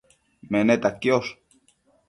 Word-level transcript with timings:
Meneta 0.55 0.89
quiosh 1.01 1.31